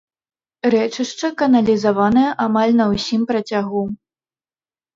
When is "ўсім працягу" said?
2.97-3.87